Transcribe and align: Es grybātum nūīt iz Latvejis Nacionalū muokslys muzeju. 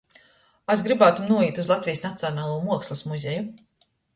Es 0.75 0.81
grybātum 0.87 1.27
nūīt 1.33 1.61
iz 1.65 1.69
Latvejis 1.73 2.03
Nacionalū 2.09 2.59
muokslys 2.65 3.05
muzeju. 3.13 3.49